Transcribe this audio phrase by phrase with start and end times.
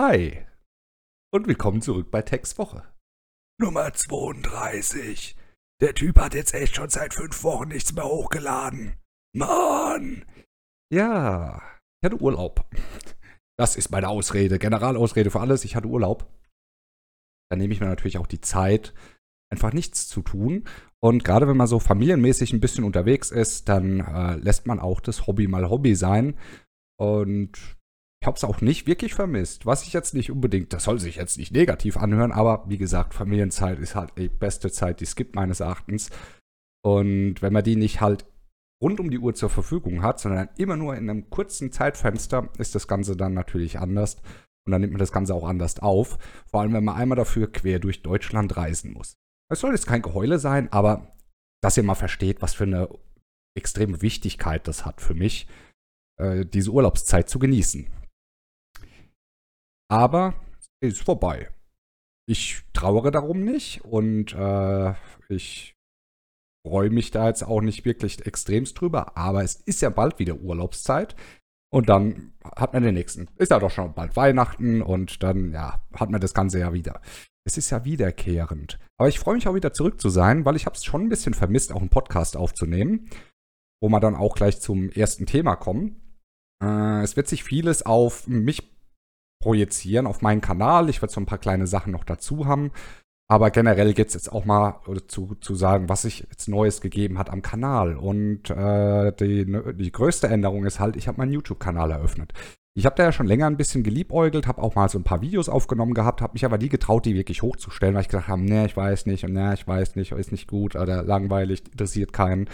[0.00, 0.46] Hi
[1.34, 2.82] und willkommen zurück bei Tex Woche.
[3.60, 5.36] Nummer 32.
[5.82, 8.94] Der Typ hat jetzt echt schon seit fünf Wochen nichts mehr hochgeladen.
[9.36, 10.24] Mann!
[10.90, 11.60] Ja,
[12.00, 12.64] ich hatte Urlaub.
[13.58, 15.62] Das ist meine Ausrede, Generalausrede für alles.
[15.62, 16.26] Ich hatte Urlaub.
[17.50, 18.94] Dann nehme ich mir natürlich auch die Zeit,
[19.52, 20.66] einfach nichts zu tun.
[21.00, 25.00] Und gerade wenn man so familienmäßig ein bisschen unterwegs ist, dann äh, lässt man auch
[25.00, 26.38] das Hobby mal Hobby sein.
[26.98, 27.76] Und
[28.22, 29.66] ich habe es auch nicht wirklich vermisst.
[29.66, 33.14] Was ich jetzt nicht unbedingt, das soll sich jetzt nicht negativ anhören, aber wie gesagt,
[33.14, 36.08] Familienzeit ist halt die beste Zeit, die es gibt meines Erachtens.
[36.84, 38.24] Und wenn man die nicht halt
[38.80, 42.76] rund um die Uhr zur Verfügung hat, sondern immer nur in einem kurzen Zeitfenster, ist
[42.76, 44.18] das Ganze dann natürlich anders.
[44.64, 46.16] Und dann nimmt man das Ganze auch anders auf.
[46.46, 49.16] Vor allem, wenn man einmal dafür quer durch Deutschland reisen muss.
[49.50, 51.12] Es soll jetzt kein Geheule sein, aber
[51.60, 52.88] dass ihr mal versteht, was für eine
[53.58, 55.48] extreme Wichtigkeit das hat für mich,
[56.20, 57.88] äh, diese Urlaubszeit zu genießen.
[59.92, 60.32] Aber
[60.80, 61.50] ist vorbei.
[62.26, 64.94] Ich trauere darum nicht und äh,
[65.28, 65.76] ich
[66.66, 70.36] freue mich da jetzt auch nicht wirklich extremst drüber, aber es ist ja bald wieder
[70.36, 71.14] Urlaubszeit.
[71.70, 73.28] Und dann hat man den nächsten.
[73.36, 77.02] Ist ja doch schon bald Weihnachten und dann, ja, hat man das Ganze ja wieder.
[77.44, 78.78] Es ist ja wiederkehrend.
[78.96, 81.08] Aber ich freue mich auch wieder zurück zu sein, weil ich habe es schon ein
[81.10, 83.10] bisschen vermisst, auch einen Podcast aufzunehmen,
[83.82, 86.18] wo wir dann auch gleich zum ersten Thema kommen.
[86.64, 88.71] Äh, es wird sich vieles auf mich
[89.42, 90.88] projizieren auf meinen Kanal.
[90.88, 92.70] Ich werde so ein paar kleine Sachen noch dazu haben.
[93.28, 97.18] Aber generell geht es jetzt auch mal zu, zu sagen, was sich jetzt Neues gegeben
[97.18, 97.96] hat am Kanal.
[97.96, 102.32] Und äh, die, die größte Änderung ist halt, ich habe meinen YouTube-Kanal eröffnet.
[102.74, 105.20] Ich habe da ja schon länger ein bisschen geliebäugelt, habe auch mal so ein paar
[105.20, 108.40] Videos aufgenommen gehabt, habe mich aber nie getraut, die wirklich hochzustellen, weil ich gedacht habe,
[108.40, 112.14] nee, ich weiß nicht und nee, ich weiß nicht, ist nicht gut oder langweilig, interessiert
[112.14, 112.48] keinen.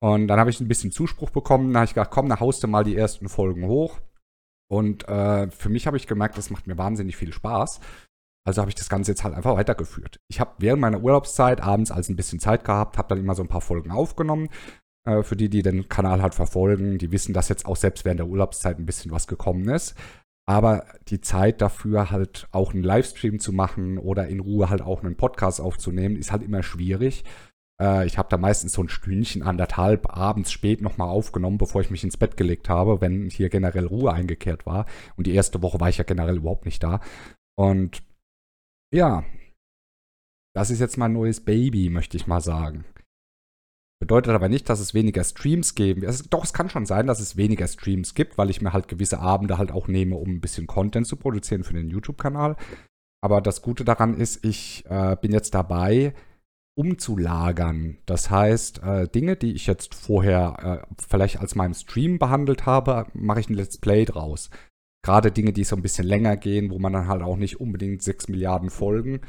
[0.00, 2.62] Und dann habe ich ein bisschen Zuspruch bekommen, dann habe ich gedacht, komm, dann haust
[2.62, 4.00] du mal die ersten Folgen hoch.
[4.74, 7.78] Und äh, für mich habe ich gemerkt, das macht mir wahnsinnig viel Spaß.
[8.44, 10.18] Also habe ich das Ganze jetzt halt einfach weitergeführt.
[10.28, 13.42] Ich habe während meiner Urlaubszeit abends als ein bisschen Zeit gehabt, habe dann immer so
[13.42, 14.48] ein paar Folgen aufgenommen.
[15.06, 18.18] Äh, für die, die den Kanal halt verfolgen, die wissen, dass jetzt auch selbst während
[18.18, 19.94] der Urlaubszeit ein bisschen was gekommen ist.
[20.44, 25.04] Aber die Zeit dafür halt auch einen Livestream zu machen oder in Ruhe halt auch
[25.04, 27.22] einen Podcast aufzunehmen, ist halt immer schwierig.
[27.80, 31.90] Äh, ich habe da meistens so ein Stündchen, anderthalb, abends spät nochmal aufgenommen, bevor ich
[31.90, 34.86] mich ins Bett gelegt habe, wenn hier generell Ruhe eingekehrt war.
[35.16, 37.00] Und die erste Woche war ich ja generell überhaupt nicht da.
[37.56, 38.02] Und
[38.92, 39.24] ja,
[40.54, 42.84] das ist jetzt mein neues Baby, möchte ich mal sagen.
[44.00, 46.32] Bedeutet aber nicht, dass es weniger Streams geben wird.
[46.32, 49.18] Doch, es kann schon sein, dass es weniger Streams gibt, weil ich mir halt gewisse
[49.18, 52.56] Abende halt auch nehme, um ein bisschen Content zu produzieren für den YouTube-Kanal.
[53.22, 56.12] Aber das Gute daran ist, ich äh, bin jetzt dabei,
[56.76, 57.98] umzulagern.
[58.06, 63.06] Das heißt, äh, Dinge, die ich jetzt vorher äh, vielleicht als meinem Stream behandelt habe,
[63.14, 64.50] mache ich ein Let's Play draus.
[65.02, 68.02] Gerade Dinge, die so ein bisschen länger gehen, wo man dann halt auch nicht unbedingt
[68.02, 69.20] 6 Milliarden Folgen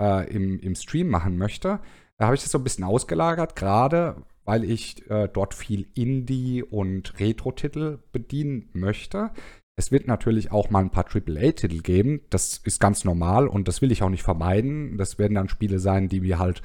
[0.00, 1.80] äh, im, im Stream machen möchte.
[2.18, 6.62] Da habe ich das so ein bisschen ausgelagert, gerade weil ich äh, dort viel Indie-
[6.62, 9.30] und Retro-Titel bedienen möchte.
[9.76, 12.20] Es wird natürlich auch mal ein paar AAA-Titel geben.
[12.28, 14.98] Das ist ganz normal und das will ich auch nicht vermeiden.
[14.98, 16.62] Das werden dann Spiele sein, die mir halt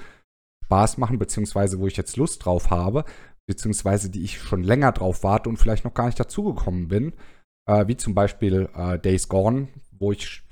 [0.67, 3.05] Spaß machen, beziehungsweise wo ich jetzt Lust drauf habe,
[3.47, 7.13] beziehungsweise die ich schon länger drauf warte und vielleicht noch gar nicht dazugekommen bin.
[7.69, 10.44] Äh, wie zum Beispiel äh, Days Gone, wo ich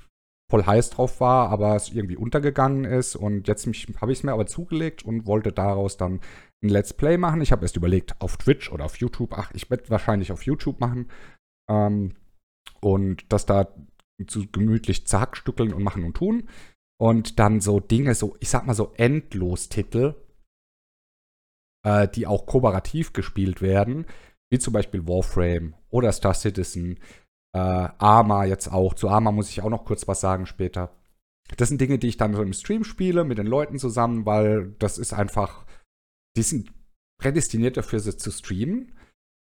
[0.50, 3.14] voll heiß drauf war, aber es irgendwie untergegangen ist.
[3.14, 6.20] Und jetzt habe ich es mir aber zugelegt und wollte daraus dann
[6.62, 7.42] ein Let's Play machen.
[7.42, 9.34] Ich habe erst überlegt, auf Twitch oder auf YouTube.
[9.36, 11.10] Ach, ich werde wahrscheinlich auf YouTube machen.
[11.70, 12.14] Ähm,
[12.80, 13.68] und das da
[14.26, 16.48] zu gemütlich zerhackstückeln und machen und tun
[16.98, 20.14] und dann so Dinge, so, ich sag mal so Endlos-Titel,
[21.84, 24.06] äh, die auch kooperativ gespielt werden,
[24.50, 26.98] wie zum Beispiel Warframe oder Star Citizen,
[27.54, 28.94] äh, Arma jetzt auch.
[28.94, 30.96] Zu Arma muss ich auch noch kurz was sagen später.
[31.56, 34.74] Das sind Dinge, die ich dann so im Stream spiele mit den Leuten zusammen, weil
[34.78, 35.64] das ist einfach,
[36.36, 36.72] die sind
[37.20, 38.92] prädestiniert dafür, sie zu streamen,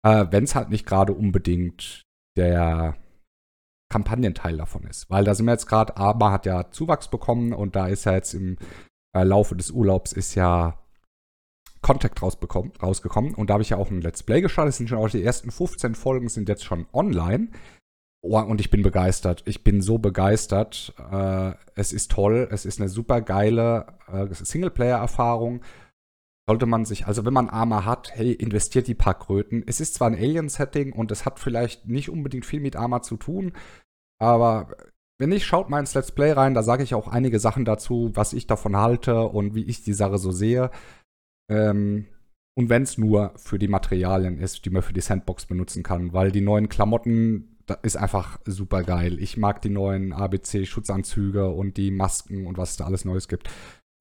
[0.03, 2.03] äh, wenn es halt nicht gerade unbedingt
[2.37, 2.97] der
[3.89, 5.09] Kampagnenteil davon ist.
[5.09, 8.13] Weil da sind wir jetzt gerade, Arma hat ja Zuwachs bekommen und da ist ja
[8.13, 8.57] jetzt im
[9.13, 10.77] äh, Laufe des Urlaubs ist ja
[11.81, 14.71] Contact rausgekommen und da habe ich ja auch ein Let's Play gestartet.
[14.71, 17.49] Es sind schon auch die ersten 15 Folgen sind jetzt schon online.
[18.21, 19.43] Oh, und ich bin begeistert.
[19.45, 20.93] Ich bin so begeistert.
[21.11, 22.49] Äh, es ist toll.
[22.51, 25.61] Es ist eine super geile äh, Singleplayer-Erfahrung.
[26.49, 29.63] Sollte man sich, also wenn man Arma hat, hey, investiert die paar Kröten.
[29.67, 33.17] Es ist zwar ein Alien-Setting und es hat vielleicht nicht unbedingt viel mit Arma zu
[33.17, 33.53] tun,
[34.19, 34.75] aber
[35.19, 38.09] wenn nicht, schaut mal ins Let's Play rein, da sage ich auch einige Sachen dazu,
[38.15, 40.71] was ich davon halte und wie ich die Sache so sehe.
[41.51, 42.07] Ähm,
[42.57, 46.13] und wenn es nur für die Materialien ist, die man für die Sandbox benutzen kann,
[46.13, 49.19] weil die neuen Klamotten das ist einfach super geil.
[49.19, 53.49] Ich mag die neuen ABC-Schutzanzüge und die Masken und was es da alles Neues gibt.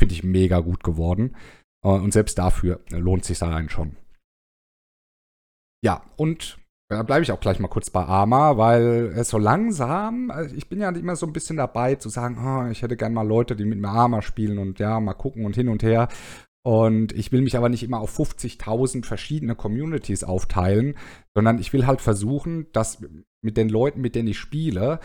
[0.00, 1.36] Finde ich mega gut geworden.
[1.84, 3.96] Äh, und selbst dafür lohnt sich allein schon.
[5.84, 6.58] Ja, und
[6.90, 10.68] da bleibe ich auch gleich mal kurz bei Arma, weil es so langsam, also ich
[10.68, 13.56] bin ja immer so ein bisschen dabei zu sagen, oh, ich hätte gern mal Leute,
[13.56, 16.08] die mit mir Arma spielen und ja, mal gucken und hin und her.
[16.64, 20.96] Und ich will mich aber nicht immer auf 50.000 verschiedene Communities aufteilen,
[21.34, 23.02] sondern ich will halt versuchen, dass
[23.42, 25.00] mit den Leuten, mit denen ich spiele,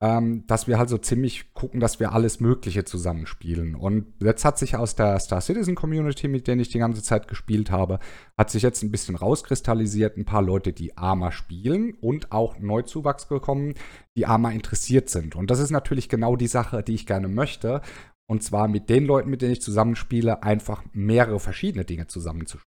[0.00, 3.74] ähm, dass wir halt so ziemlich gucken, dass wir alles Mögliche zusammenspielen.
[3.74, 7.26] Und jetzt hat sich aus der Star Citizen Community, mit denen ich die ganze Zeit
[7.26, 7.98] gespielt habe,
[8.36, 13.26] hat sich jetzt ein bisschen rauskristallisiert, ein paar Leute, die Arma spielen und auch Neuzuwachs
[13.28, 13.74] gekommen,
[14.16, 15.34] die Arma interessiert sind.
[15.34, 17.82] Und das ist natürlich genau die Sache, die ich gerne möchte.
[18.30, 22.68] Und zwar mit den Leuten, mit denen ich zusammenspiele, einfach mehrere verschiedene Dinge zusammenzuspielen.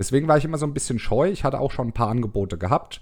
[0.00, 1.30] Deswegen war ich immer so ein bisschen scheu.
[1.30, 3.00] Ich hatte auch schon ein paar Angebote gehabt.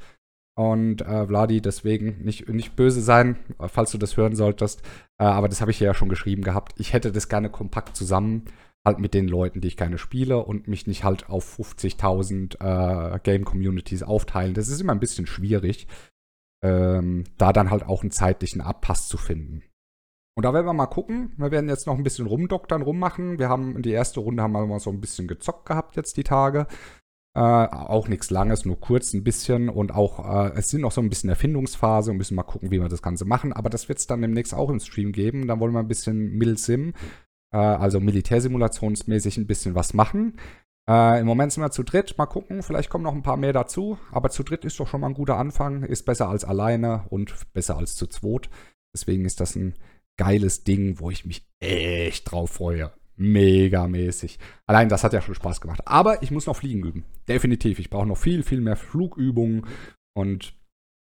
[0.54, 4.82] Und äh, Vladi, deswegen nicht, nicht böse sein, falls du das hören solltest.
[5.18, 6.74] Äh, aber das habe ich ja schon geschrieben gehabt.
[6.78, 8.44] Ich hätte das gerne kompakt zusammen,
[8.84, 13.18] halt mit den Leuten, die ich gerne spiele und mich nicht halt auf 50.000 äh,
[13.20, 14.54] Game-Communities aufteilen.
[14.54, 15.86] Das ist immer ein bisschen schwierig,
[16.62, 19.62] ähm, da dann halt auch einen zeitlichen Abpass zu finden.
[20.34, 21.32] Und da werden wir mal gucken.
[21.36, 23.38] Wir werden jetzt noch ein bisschen rumdoktern, rummachen.
[23.38, 26.24] Wir haben die erste Runde haben wir mal so ein bisschen gezockt gehabt jetzt die
[26.24, 26.66] Tage.
[27.34, 29.68] Äh, auch nichts Langes, nur kurz ein bisschen.
[29.68, 32.80] Und auch, äh, es sind noch so ein bisschen Erfindungsphase und müssen mal gucken, wie
[32.80, 33.52] wir das Ganze machen.
[33.52, 35.46] Aber das wird es dann demnächst auch im Stream geben.
[35.46, 36.92] Dann wollen wir ein bisschen Mil-Sim,
[37.52, 40.36] äh, also Militärsimulationsmäßig ein bisschen was machen.
[40.88, 42.18] Äh, Im Moment sind wir zu dritt.
[42.18, 43.98] Mal gucken, vielleicht kommen noch ein paar mehr dazu.
[44.10, 45.84] Aber zu dritt ist doch schon mal ein guter Anfang.
[45.84, 48.50] Ist besser als alleine und besser als zu zweit.
[48.94, 49.74] Deswegen ist das ein
[50.18, 52.92] geiles Ding, wo ich mich echt drauf freue.
[53.16, 54.38] Megamäßig.
[54.66, 55.82] Allein das hat ja schon Spaß gemacht.
[55.84, 57.04] Aber ich muss noch Fliegen üben.
[57.28, 57.78] Definitiv.
[57.78, 59.66] Ich brauche noch viel, viel mehr Flugübungen.
[60.14, 60.54] Und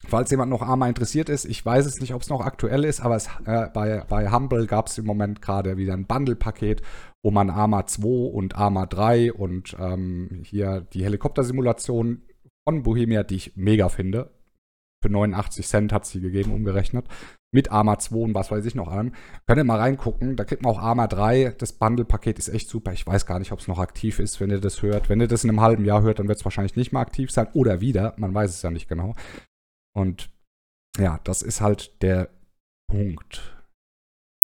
[0.08, 3.02] falls jemand noch Arma interessiert ist, ich weiß es nicht, ob es noch aktuell ist,
[3.02, 6.82] aber es, äh, bei, bei Humble gab es im Moment gerade wieder ein Bundle-Paket,
[7.24, 12.22] wo man Arma 2 und Arma 3 und ähm, hier die Helikoptersimulation
[12.68, 14.32] von Bohemia, die ich mega finde.
[15.06, 17.06] Für 89 Cent hat sie gegeben, umgerechnet
[17.52, 19.14] mit Arma 2 und was weiß ich noch allem.
[19.46, 20.36] Könnt ihr mal reingucken.
[20.36, 21.56] Da kriegt man auch Arma 3.
[21.58, 22.92] Das Bundle-Paket ist echt super.
[22.92, 25.10] Ich weiß gar nicht, ob es noch aktiv ist, wenn ihr das hört.
[25.10, 27.30] Wenn ihr das in einem halben Jahr hört, dann wird es wahrscheinlich nicht mehr aktiv
[27.30, 27.48] sein.
[27.54, 28.16] Oder wieder.
[28.18, 29.14] Man weiß es ja nicht genau.
[29.96, 30.32] Und
[30.98, 32.30] ja, das ist halt der
[32.90, 33.55] Punkt.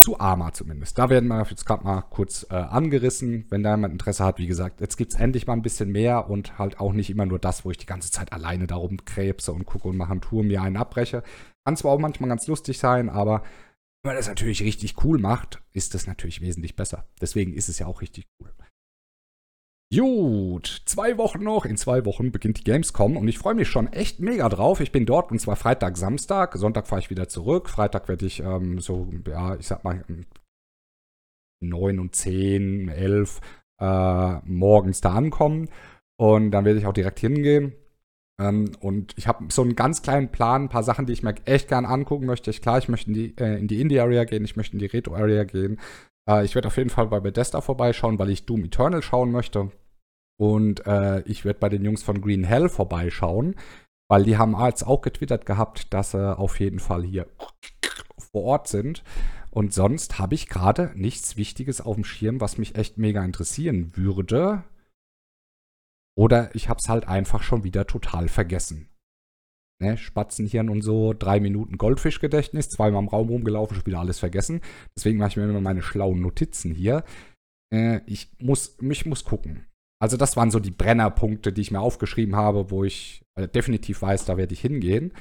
[0.02, 0.98] Zu Arma zumindest.
[0.98, 4.38] Da werden wir jetzt gerade mal kurz äh, angerissen, wenn da jemand Interesse hat.
[4.38, 7.24] Wie gesagt, jetzt gibt es endlich mal ein bisschen mehr und halt auch nicht immer
[7.24, 10.20] nur das, wo ich die ganze Zeit alleine darum krebse und gucke und mache einen
[10.20, 11.22] Tour, mir einen abbreche.
[11.64, 13.42] Kann zwar auch manchmal ganz lustig sein, aber
[14.02, 17.06] wenn man das natürlich richtig cool macht, ist das natürlich wesentlich besser.
[17.20, 18.52] Deswegen ist es ja auch richtig cool.
[19.94, 21.66] Gut, zwei Wochen noch.
[21.66, 24.80] In zwei Wochen beginnt die Gamescom und ich freue mich schon echt mega drauf.
[24.80, 26.56] Ich bin dort und zwar Freitag, Samstag.
[26.56, 27.68] Sonntag fahre ich wieder zurück.
[27.68, 30.02] Freitag werde ich ähm, so, ja, ich sag mal,
[31.60, 33.40] 9 und 10, 11
[33.80, 35.68] äh, morgens da ankommen.
[36.16, 37.74] Und dann werde ich auch direkt hingehen.
[38.40, 41.34] Ähm, und ich habe so einen ganz kleinen Plan, ein paar Sachen, die ich mir
[41.44, 42.50] echt gern angucken möchte.
[42.50, 44.86] Ich, klar, ich möchte in die, äh, in die Indie-Area gehen, ich möchte in die
[44.86, 45.78] Retro-Area gehen.
[46.26, 49.70] Äh, ich werde auf jeden Fall bei Bethesda vorbeischauen, weil ich Doom Eternal schauen möchte.
[50.42, 53.54] Und äh, ich werde bei den Jungs von Green Hell vorbeischauen,
[54.10, 57.28] weil die haben jetzt auch getwittert gehabt, dass sie auf jeden Fall hier
[58.18, 59.04] vor Ort sind.
[59.52, 63.96] Und sonst habe ich gerade nichts Wichtiges auf dem Schirm, was mich echt mega interessieren
[63.96, 64.64] würde.
[66.18, 68.88] Oder ich habe es halt einfach schon wieder total vergessen.
[69.80, 74.60] Ne, Spatzenhirn und so, drei Minuten Goldfischgedächtnis, zweimal im Raum rumgelaufen, schon wieder alles vergessen.
[74.96, 77.04] Deswegen mache ich mir immer meine schlauen Notizen hier.
[77.72, 79.66] Äh, ich muss, mich muss gucken.
[80.02, 84.02] Also das waren so die Brennerpunkte, die ich mir aufgeschrieben habe, wo ich äh, definitiv
[84.02, 85.12] weiß, da werde ich hingehen.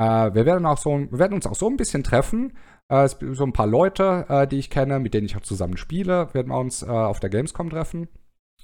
[0.00, 2.52] Äh, wir, werden auch so, wir werden uns auch so ein bisschen treffen.
[2.88, 6.32] Äh, so ein paar Leute, äh, die ich kenne, mit denen ich auch zusammen spiele,
[6.34, 8.08] werden wir uns äh, auf der Gamescom treffen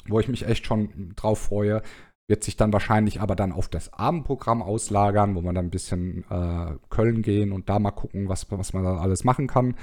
[0.08, 1.82] wo ich mich echt schon drauf freue.
[2.26, 6.24] Wird sich dann wahrscheinlich aber dann auf das Abendprogramm auslagern, wo man dann ein bisschen
[6.30, 9.76] äh, Köln gehen und da mal gucken, was, was man da alles machen kann.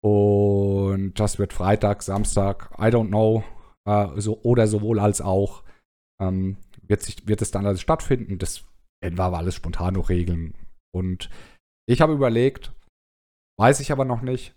[0.00, 3.44] Und das wird Freitag, Samstag, I don't know,
[3.88, 5.64] äh, so, oder sowohl als auch.
[6.20, 8.38] Ähm, wird, sich, wird es dann alles stattfinden.
[8.38, 8.64] Das
[9.02, 10.54] werden wir alles spontan noch regeln.
[10.92, 11.30] Und
[11.88, 12.72] ich habe überlegt,
[13.58, 14.54] weiß ich aber noch nicht,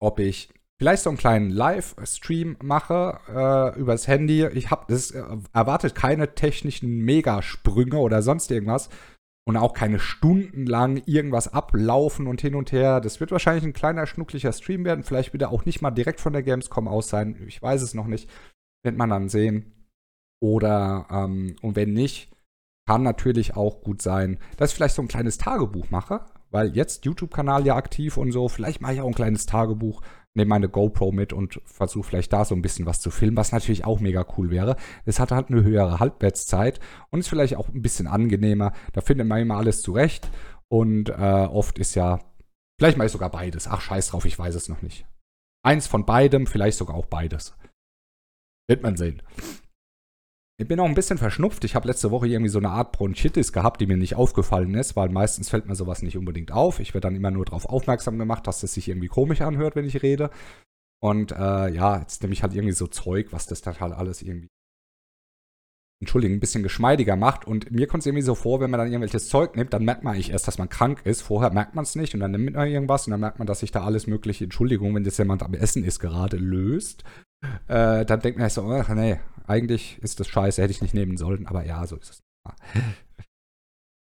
[0.00, 4.46] ob ich vielleicht so einen kleinen Livestream mache äh, übers Handy.
[4.46, 8.88] Ich habe das äh, erwartet keine technischen Megasprünge oder sonst irgendwas
[9.48, 13.00] und auch keine stundenlang irgendwas ablaufen und hin und her.
[13.00, 16.34] Das wird wahrscheinlich ein kleiner schnucklicher Stream werden, vielleicht wieder auch nicht mal direkt von
[16.34, 17.42] der Gamescom aus sein.
[17.46, 18.28] Ich weiß es noch nicht,
[18.82, 19.88] wird man dann sehen.
[20.42, 22.30] Oder ähm, und wenn nicht,
[22.86, 27.06] kann natürlich auch gut sein, dass ich vielleicht so ein kleines Tagebuch mache, weil jetzt
[27.06, 28.50] YouTube-Kanal ja aktiv und so.
[28.50, 30.02] Vielleicht mache ich auch ein kleines Tagebuch,
[30.38, 33.52] nehme meine GoPro mit und versuche vielleicht da so ein bisschen was zu filmen, was
[33.52, 34.76] natürlich auch mega cool wäre.
[35.04, 36.80] Es hat halt eine höhere Halbwertszeit
[37.10, 38.72] und ist vielleicht auch ein bisschen angenehmer.
[38.92, 40.30] Da findet man immer alles zurecht
[40.68, 42.20] und äh, oft ist ja,
[42.78, 43.68] vielleicht ich sogar beides.
[43.68, 45.06] Ach, scheiß drauf, ich weiß es noch nicht.
[45.62, 47.54] Eins von beidem, vielleicht sogar auch beides.
[48.68, 49.22] Wird man sehen.
[50.60, 51.62] Ich bin auch ein bisschen verschnupft.
[51.62, 54.96] Ich habe letzte Woche irgendwie so eine Art Bronchitis gehabt, die mir nicht aufgefallen ist,
[54.96, 56.80] weil meistens fällt mir sowas nicht unbedingt auf.
[56.80, 59.84] Ich werde dann immer nur darauf aufmerksam gemacht, dass das sich irgendwie komisch anhört, wenn
[59.84, 60.30] ich rede.
[61.00, 64.20] Und äh, ja, jetzt nehme ich halt irgendwie so Zeug, was das dann halt alles
[64.20, 64.48] irgendwie,
[66.00, 67.46] entschuldigen, ein bisschen geschmeidiger macht.
[67.46, 70.02] Und mir kommt es irgendwie so vor, wenn man dann irgendwelches Zeug nimmt, dann merkt
[70.02, 71.22] man eigentlich erst, dass man krank ist.
[71.22, 73.60] Vorher merkt man es nicht und dann nimmt man irgendwas und dann merkt man, dass
[73.60, 77.04] sich da alles mögliche, Entschuldigung, wenn das jemand am Essen ist, gerade löst.
[77.68, 81.16] Äh, dann denkt man so, ach nee, eigentlich ist das scheiße, hätte ich nicht nehmen
[81.16, 82.22] sollen, aber ja, so ist es.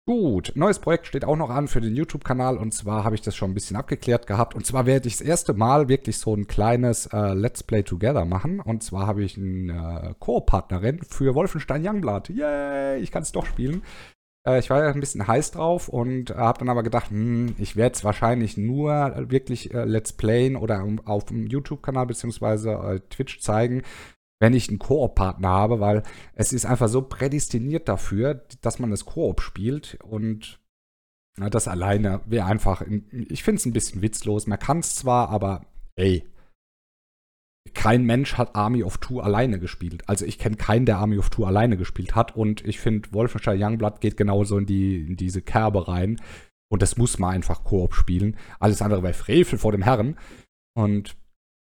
[0.07, 3.35] Gut, neues Projekt steht auch noch an für den YouTube-Kanal und zwar habe ich das
[3.35, 6.45] schon ein bisschen abgeklärt gehabt und zwar werde ich das erste Mal wirklich so ein
[6.45, 11.83] kleines äh, Let's Play Together machen und zwar habe ich eine äh, Co-Partnerin für Wolfenstein
[11.83, 12.29] Youngblood.
[12.29, 13.81] Yay, ich kann es doch spielen.
[14.45, 17.75] Äh, ich war ja ein bisschen heiß drauf und habe dann aber gedacht, hm, ich
[17.75, 22.95] werde es wahrscheinlich nur wirklich äh, Let's Playen oder auf dem YouTube-Kanal bzw.
[22.95, 23.83] Äh, Twitch zeigen,
[24.39, 29.05] wenn ich einen Koop-Partner habe, weil es ist einfach so prädestiniert dafür, dass man das
[29.05, 30.59] Koop spielt und
[31.37, 34.47] na, das alleine wäre einfach, ich finde es ein bisschen witzlos.
[34.47, 36.25] Man kann es zwar, aber ey,
[37.73, 40.03] kein Mensch hat Army of Two alleine gespielt.
[40.07, 43.61] Also ich kenne keinen, der Army of Two alleine gespielt hat und ich finde, Wolfenstein
[43.61, 46.21] Youngblood geht genauso in, die, in diese Kerbe rein
[46.69, 48.37] und das muss man einfach Koop spielen.
[48.59, 50.17] Alles andere wäre Frevel vor dem Herren
[50.75, 51.15] und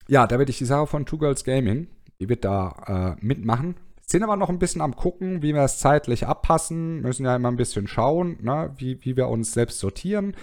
[0.08, 1.88] ja, da werde ich die Sache von Two Girls Gaming
[2.20, 3.76] die wird da äh, mitmachen.
[4.06, 7.02] Sind aber noch ein bisschen am gucken, wie wir es zeitlich abpassen.
[7.02, 10.34] Müssen ja immer ein bisschen schauen, ne, wie, wie wir uns selbst sortieren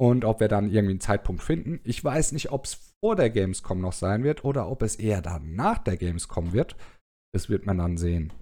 [0.00, 1.80] und ob wir dann irgendwie einen Zeitpunkt finden.
[1.84, 5.22] Ich weiß nicht, ob es vor der Gamescom noch sein wird oder ob es eher
[5.22, 6.76] dann nach der Gamescom wird.
[7.32, 8.32] Das wird man dann sehen.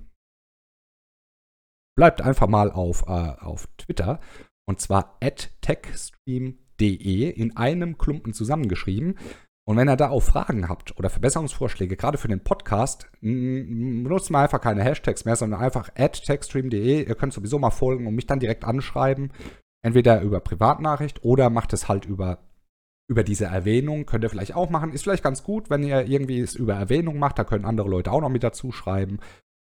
[1.96, 4.20] Bleibt einfach mal auf, äh, auf Twitter
[4.66, 9.18] und zwar at techstream.de in einem Klumpen zusammengeschrieben.
[9.64, 14.42] Und wenn ihr da auch Fragen habt oder Verbesserungsvorschläge, gerade für den Podcast, benutzt mal
[14.42, 17.06] einfach keine Hashtags mehr, sondern einfach at techstream.de.
[17.06, 19.32] Ihr könnt sowieso mal folgen und mich dann direkt anschreiben.
[19.84, 22.38] Entweder über Privatnachricht oder macht es halt über,
[23.08, 24.06] über diese Erwähnung.
[24.06, 24.92] Könnt ihr vielleicht auch machen.
[24.92, 27.38] Ist vielleicht ganz gut, wenn ihr irgendwie es über Erwähnung macht.
[27.38, 29.18] Da können andere Leute auch noch mit dazu schreiben.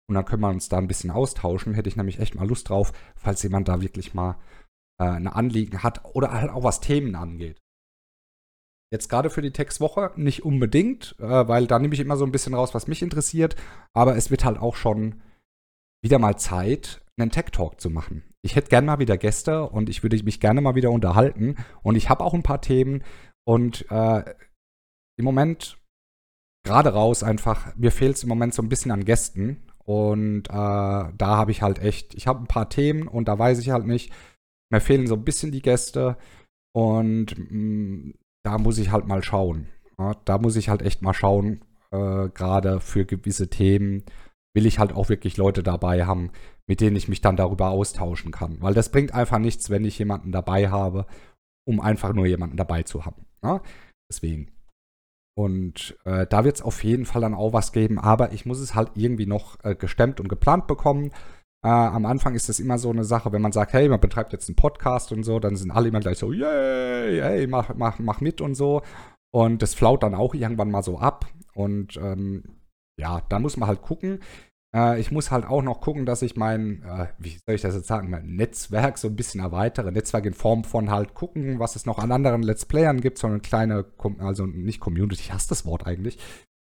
[0.09, 1.75] Und dann können wir uns da ein bisschen austauschen.
[1.75, 4.37] Hätte ich nämlich echt mal Lust drauf, falls jemand da wirklich mal
[5.01, 7.61] äh, eine Anliegen hat oder halt auch was Themen angeht.
[8.93, 12.33] Jetzt gerade für die Textwoche nicht unbedingt, äh, weil da nehme ich immer so ein
[12.33, 13.55] bisschen raus, was mich interessiert.
[13.93, 15.23] Aber es wird halt auch schon
[16.03, 18.25] wieder mal Zeit, einen Tech Talk zu machen.
[18.43, 21.57] Ich hätte gerne mal wieder Gäste und ich würde mich gerne mal wieder unterhalten.
[21.83, 23.03] Und ich habe auch ein paar Themen.
[23.45, 24.25] Und äh,
[25.19, 25.79] im Moment
[26.65, 29.63] gerade raus einfach, mir fehlt es im Moment so ein bisschen an Gästen.
[29.85, 33.59] Und äh, da habe ich halt echt, ich habe ein paar Themen und da weiß
[33.59, 34.13] ich halt nicht,
[34.71, 36.17] mir fehlen so ein bisschen die Gäste.
[36.73, 39.67] Und mh, mm, da muss ich halt mal schauen.
[39.99, 44.05] Ja, da muss ich halt echt mal schauen, äh, gerade für gewisse Themen
[44.55, 46.31] will ich halt auch wirklich Leute dabei haben,
[46.67, 48.61] mit denen ich mich dann darüber austauschen kann.
[48.61, 51.07] Weil das bringt einfach nichts, wenn ich jemanden dabei habe,
[51.67, 53.27] um einfach nur jemanden dabei zu haben.
[53.43, 53.63] Ja?
[54.11, 54.51] Deswegen.
[55.39, 58.59] Und äh, da wird es auf jeden Fall dann auch was geben, aber ich muss
[58.59, 61.13] es halt irgendwie noch äh, gestemmt und geplant bekommen.
[61.65, 64.33] Äh, am Anfang ist das immer so eine Sache, wenn man sagt, hey, man betreibt
[64.33, 67.99] jetzt einen Podcast und so, dann sind alle immer gleich so, yay, hey, mach, mach,
[68.01, 68.83] mach mit und so.
[69.33, 71.27] Und das flaut dann auch irgendwann mal so ab.
[71.55, 72.60] Und ähm,
[73.01, 74.21] ja, da muss man halt gucken.
[74.75, 77.75] Äh, ich muss halt auch noch gucken, dass ich mein, äh, wie soll ich das
[77.75, 79.91] jetzt sagen, mein Netzwerk so ein bisschen erweitere.
[79.91, 83.27] Netzwerk in Form von halt gucken, was es noch an anderen Let's Playern gibt, so
[83.27, 83.87] eine kleine,
[84.19, 86.19] also nicht Community, ich hasse das Wort eigentlich.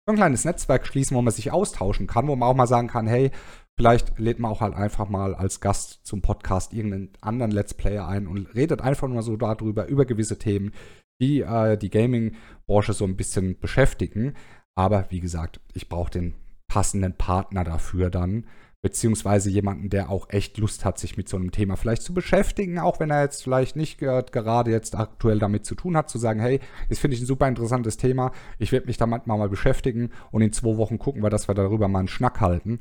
[0.04, 2.88] So ein kleines Netzwerk schließen, wo man sich austauschen kann, wo man auch mal sagen
[2.88, 3.30] kann, hey,
[3.78, 8.06] Vielleicht lädt man auch halt einfach mal als Gast zum Podcast irgendeinen anderen Let's Player
[8.06, 10.72] ein und redet einfach nur so darüber, über gewisse Themen,
[11.20, 14.34] die äh, die Gaming-Branche so ein bisschen beschäftigen.
[14.74, 16.34] Aber wie gesagt, ich brauche den
[16.68, 18.46] passenden Partner dafür dann,
[18.82, 22.78] beziehungsweise jemanden, der auch echt Lust hat, sich mit so einem Thema vielleicht zu beschäftigen,
[22.78, 26.40] auch wenn er jetzt vielleicht nicht gerade jetzt aktuell damit zu tun hat, zu sagen,
[26.40, 30.42] hey, das finde ich ein super interessantes Thema, ich werde mich damit mal, beschäftigen und
[30.42, 32.80] in zwei Wochen gucken wir, dass wir darüber mal einen Schnack halten.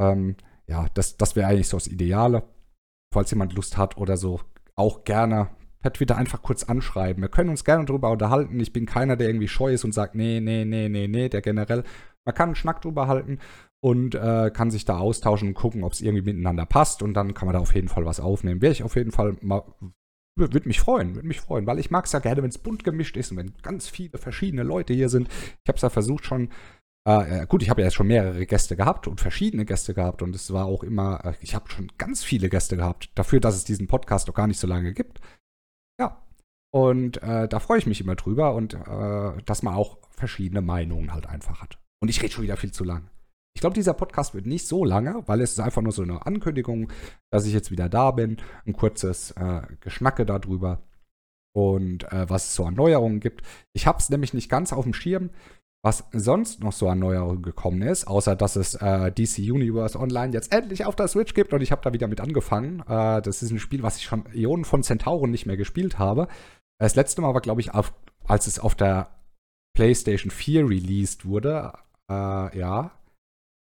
[0.00, 0.36] Ähm,
[0.66, 2.44] ja, das, das wäre eigentlich so das Ideale.
[3.12, 4.40] Falls jemand Lust hat oder so,
[4.76, 5.50] auch gerne
[5.84, 7.22] per Twitter einfach kurz anschreiben.
[7.22, 8.58] Wir können uns gerne darüber unterhalten.
[8.58, 11.42] Ich bin keiner, der irgendwie scheu ist und sagt, nee, nee, nee, nee, nee, der
[11.42, 11.84] generell.
[12.24, 13.38] Man kann einen Schnack drüber halten
[13.82, 17.34] und äh, kann sich da austauschen und gucken, ob es irgendwie miteinander passt und dann
[17.34, 18.62] kann man da auf jeden Fall was aufnehmen.
[18.62, 19.62] Wäre ich auf jeden Fall mal,
[20.38, 22.82] würde mich freuen, würde mich freuen, weil ich mag es ja gerne, wenn es bunt
[22.82, 25.28] gemischt ist und wenn ganz viele verschiedene Leute hier sind.
[25.28, 26.48] Ich habe es ja versucht schon,
[27.06, 30.34] äh, gut, ich habe ja jetzt schon mehrere Gäste gehabt und verschiedene Gäste gehabt und
[30.34, 33.64] es war auch immer, äh, ich habe schon ganz viele Gäste gehabt, dafür, dass es
[33.64, 35.20] diesen Podcast noch gar nicht so lange gibt.
[36.74, 41.14] Und äh, da freue ich mich immer drüber und äh, dass man auch verschiedene Meinungen
[41.14, 41.78] halt einfach hat.
[42.02, 43.08] Und ich rede schon wieder viel zu lang.
[43.54, 46.26] Ich glaube, dieser Podcast wird nicht so lange, weil es ist einfach nur so eine
[46.26, 46.90] Ankündigung,
[47.30, 48.38] dass ich jetzt wieder da bin.
[48.66, 50.82] Ein kurzes äh, Geschnacke darüber
[51.54, 53.42] und äh, was es so an Neuerungen gibt.
[53.72, 55.30] Ich habe es nämlich nicht ganz auf dem Schirm,
[55.84, 60.32] was sonst noch so an Neuerungen gekommen ist, außer dass es äh, DC Universe Online
[60.32, 62.80] jetzt endlich auf der Switch gibt und ich habe da wieder mit angefangen.
[62.80, 66.26] Äh, das ist ein Spiel, was ich schon Ionen von Centauren nicht mehr gespielt habe.
[66.80, 69.10] Das letzte Mal war, glaube ich, auf, als es auf der
[69.76, 71.72] PlayStation 4 released wurde.
[72.10, 72.92] Äh, ja,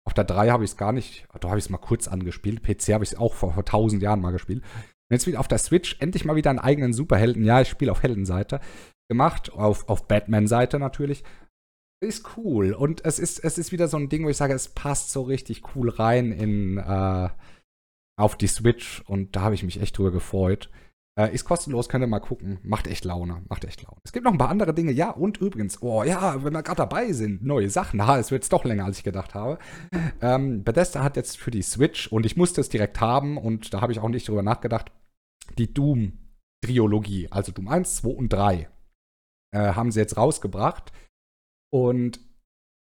[0.06, 2.64] auf der 3 habe ich es gar nicht, da habe ich es mal kurz angespielt.
[2.64, 4.62] PC habe ich es auch vor, vor 1000 Jahren mal gespielt.
[4.62, 7.44] Und jetzt wieder auf der Switch endlich mal wieder einen eigenen Superhelden.
[7.44, 8.60] Ja, ich spiele auf Heldenseite
[9.10, 11.24] gemacht, auf, auf Batman-Seite natürlich.
[12.02, 12.74] Ist cool.
[12.74, 15.22] Und es ist, es ist wieder so ein Ding, wo ich sage, es passt so
[15.22, 17.30] richtig cool rein in, äh,
[18.18, 19.02] auf die Switch.
[19.08, 20.70] Und da habe ich mich echt drüber gefreut.
[21.16, 22.60] Äh, ist kostenlos, könnt ihr mal gucken.
[22.64, 23.44] Macht echt Laune.
[23.48, 24.00] Macht echt Laune.
[24.04, 24.92] Es gibt noch ein paar andere Dinge.
[24.92, 28.06] Ja, und übrigens, oh ja, wenn wir gerade dabei sind, neue Sachen.
[28.06, 29.60] Ha, es wird doch länger, als ich gedacht habe.
[30.22, 33.82] Ähm, Bethesda hat jetzt für die Switch, und ich musste es direkt haben, und da
[33.82, 34.92] habe ich auch nicht drüber nachgedacht,
[35.58, 38.70] die Doom-Triologie, also Doom 1, 2 und 3,
[39.54, 40.92] äh, haben sie jetzt rausgebracht.
[41.72, 42.20] Und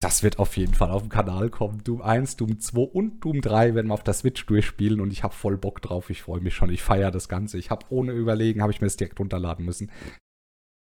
[0.03, 1.85] das wird auf jeden Fall auf dem Kanal kommen.
[1.85, 5.23] Doom 1, Doom 2 und Doom 3 werden wir auf der Switch durchspielen und ich
[5.23, 6.09] habe voll Bock drauf.
[6.09, 6.71] Ich freue mich schon.
[6.71, 7.59] Ich feiere das Ganze.
[7.59, 9.93] Ich habe ohne Überlegen, habe ich mir das direkt runterladen müssen.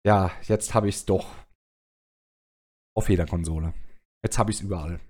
[0.06, 1.34] Ja, jetzt habe ich es doch
[2.96, 3.74] auf jeder Konsole.
[4.24, 5.00] Jetzt habe ich es überall.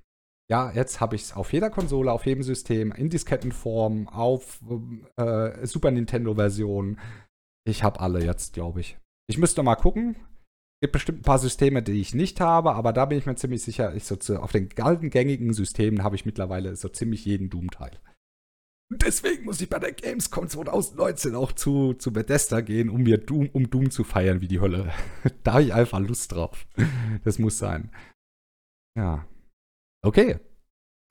[0.51, 4.61] Ja, jetzt habe ich es auf jeder Konsole, auf jedem System, in Diskettenform, auf
[5.17, 6.99] äh, Super Nintendo-Version.
[7.65, 8.99] Ich habe alle jetzt, glaube ich.
[9.29, 10.17] Ich müsste mal gucken
[10.83, 13.63] gibt bestimmt ein paar Systeme, die ich nicht habe, aber da bin ich mir ziemlich
[13.63, 17.49] sicher, ich so zu, auf den alten gängigen Systemen habe ich mittlerweile so ziemlich jeden
[17.49, 17.93] Doom-Teil.
[18.91, 23.49] Deswegen muss ich bei der Gamescom 2019 auch zu, zu Bethesda gehen, um mir Doom,
[23.53, 24.93] um Doom zu feiern wie die Hölle.
[25.45, 26.67] da habe ich einfach Lust drauf.
[27.25, 27.91] Das muss sein.
[28.99, 29.27] Ja.
[30.05, 30.41] Okay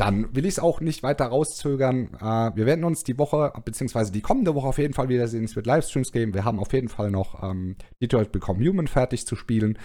[0.01, 2.15] dann will ich es auch nicht weiter rauszögern.
[2.15, 5.43] Äh, wir werden uns die Woche, beziehungsweise die kommende Woche auf jeden Fall wiedersehen.
[5.43, 6.33] Es wird Livestreams geben.
[6.33, 9.77] Wir haben auf jeden Fall noch ähm, Detroit Become Human fertig zu spielen.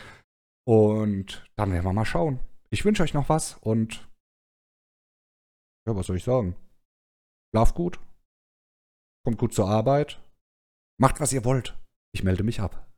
[0.66, 2.40] Und dann werden wir mal schauen.
[2.70, 4.08] Ich wünsche euch noch was und
[5.86, 6.56] ja, was soll ich sagen?
[7.54, 8.00] Schlaf gut.
[9.22, 10.18] Kommt gut zur Arbeit.
[10.98, 11.78] Macht, was ihr wollt.
[12.12, 12.88] Ich melde mich ab.